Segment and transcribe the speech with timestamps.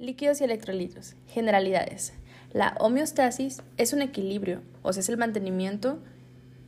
[0.00, 1.16] Líquidos y electrolitos.
[1.26, 2.12] Generalidades.
[2.52, 5.98] La homeostasis es un equilibrio, o sea, es el mantenimiento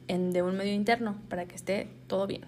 [0.09, 2.43] de un medio interno para que esté todo bien.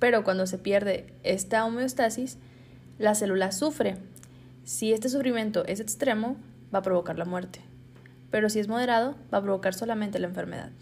[0.00, 2.36] Pero cuando se pierde esta homeostasis,
[2.98, 3.98] la célula sufre.
[4.64, 6.36] Si este sufrimiento es extremo,
[6.74, 7.60] va a provocar la muerte.
[8.32, 10.72] Pero si es moderado, va a provocar solamente la enfermedad.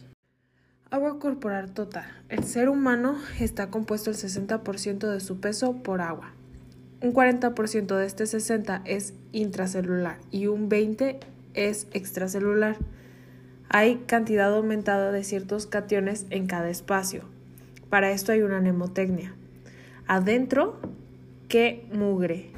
[0.91, 2.07] Agua corporal total.
[2.31, 6.33] El ser humano está compuesto el 60% de su peso por agua.
[7.05, 11.21] Un 40% de este 60 es intracelular y un 20
[11.53, 12.79] es extracelular.
[13.69, 17.25] Hay cantidad aumentada de ciertos cationes en cada espacio.
[17.91, 19.35] Para esto hay una mnemotecnia.
[20.07, 20.81] Adentro,
[21.47, 22.49] que mugre,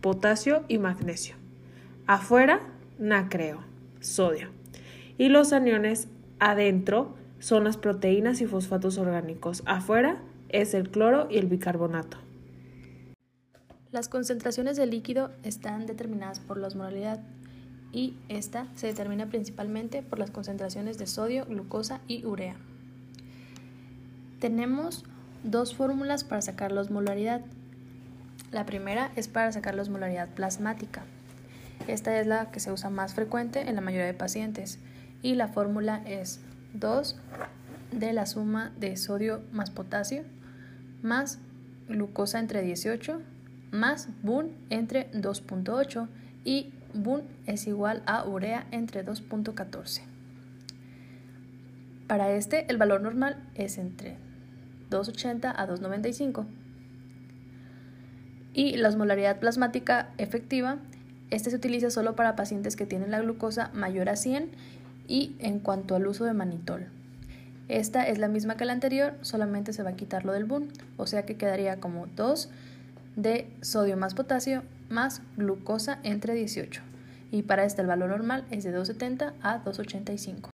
[0.00, 1.34] potasio y magnesio.
[2.06, 2.60] Afuera,
[3.00, 3.58] nacreo,
[3.98, 4.50] sodio.
[5.18, 6.06] Y los aniones
[6.38, 9.64] adentro son las proteínas y fosfatos orgánicos.
[9.66, 12.29] Afuera es el cloro y el bicarbonato.
[13.92, 17.18] Las concentraciones de líquido están determinadas por la osmolaridad
[17.92, 22.54] y esta se determina principalmente por las concentraciones de sodio, glucosa y urea.
[24.38, 25.04] Tenemos
[25.42, 27.40] dos fórmulas para sacar la osmolaridad.
[28.52, 31.02] La primera es para sacar la osmolaridad plasmática.
[31.88, 34.78] Esta es la que se usa más frecuente en la mayoría de pacientes
[35.20, 36.38] y la fórmula es
[36.74, 37.16] 2
[37.90, 40.22] de la suma de sodio más potasio
[41.02, 41.38] más
[41.88, 43.20] glucosa entre 18
[43.70, 46.08] más BUN entre 2.8
[46.44, 50.02] y BUN es igual a urea entre 2.14.
[52.06, 54.16] Para este el valor normal es entre
[54.90, 56.46] 2.80 a 2.95.
[58.52, 60.78] Y la osmolaridad plasmática efectiva,
[61.30, 64.50] este se utiliza solo para pacientes que tienen la glucosa mayor a 100
[65.06, 66.88] y en cuanto al uso de manitol.
[67.68, 70.68] Esta es la misma que la anterior, solamente se va a quitar lo del BUN,
[70.96, 72.50] o sea que quedaría como 2
[73.22, 76.82] de sodio más potasio más glucosa entre 18.
[77.30, 80.50] Y para este el valor normal es de 270 a 285.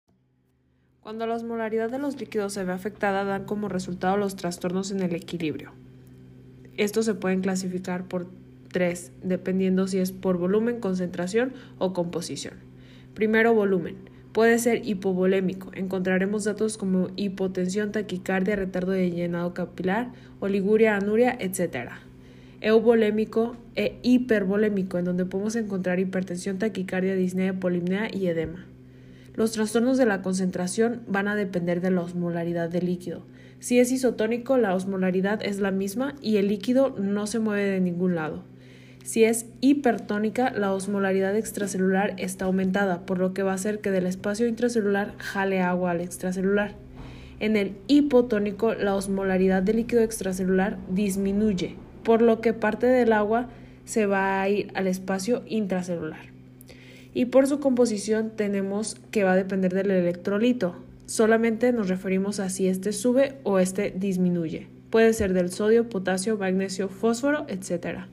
[1.01, 5.01] Cuando la osmolaridad de los líquidos se ve afectada, dan como resultado los trastornos en
[5.01, 5.71] el equilibrio.
[6.75, 8.27] Estos se pueden clasificar por
[8.71, 12.55] tres, dependiendo si es por volumen, concentración o composición.
[13.13, 13.95] Primero, volumen.
[14.33, 15.71] Puede ser hipovolémico.
[15.73, 20.11] Encontraremos datos como hipotensión, taquicardia, retardo de llenado capilar,
[20.41, 21.93] oliguria, anuria, etc
[22.61, 28.65] eubolémico e hipervolémico, en donde podemos encontrar hipertensión, taquicardia, disnea, polimnea y edema.
[29.35, 33.23] Los trastornos de la concentración van a depender de la osmolaridad del líquido.
[33.59, 37.79] Si es isotónico, la osmolaridad es la misma y el líquido no se mueve de
[37.79, 38.43] ningún lado.
[39.03, 43.89] Si es hipertónica, la osmolaridad extracelular está aumentada, por lo que va a hacer que
[43.89, 46.75] del espacio intracelular jale agua al extracelular.
[47.39, 51.75] En el hipotónico, la osmolaridad del líquido extracelular disminuye,
[52.07, 53.49] por lo que parte del agua
[53.83, 56.27] se va a ir al espacio intracelular.
[57.13, 60.77] Y por su composición tenemos que va a depender del electrolito.
[61.05, 64.69] Solamente nos referimos a si este sube o este disminuye.
[64.89, 68.05] Puede ser del sodio, potasio, magnesio, fósforo, etc.